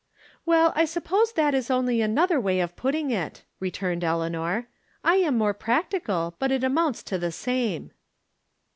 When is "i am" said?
5.03-5.37